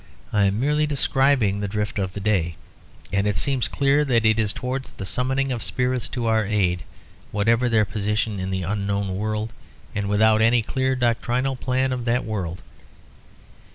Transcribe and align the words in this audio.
I 0.33 0.45
am 0.45 0.59
merely 0.59 0.87
describing 0.87 1.59
the 1.59 1.67
drift 1.67 1.99
of 1.99 2.13
the 2.13 2.19
day; 2.19 2.55
and 3.13 3.27
it 3.27 3.37
seems 3.37 3.67
clear 3.67 4.03
that 4.03 4.25
it 4.25 4.39
is 4.39 4.51
towards 4.51 4.89
the 4.89 5.05
summoning 5.05 5.51
of 5.51 5.61
spirits 5.61 6.07
to 6.07 6.25
our 6.25 6.43
aid 6.43 6.81
whatever 7.29 7.69
their 7.69 7.85
position 7.85 8.39
in 8.39 8.49
the 8.49 8.63
unknown 8.63 9.15
world, 9.15 9.53
and 9.93 10.09
without 10.09 10.41
any 10.41 10.63
clear 10.63 10.95
doctrinal 10.95 11.55
plan 11.55 11.93
of 11.93 12.05
that 12.05 12.25
world. 12.25 12.63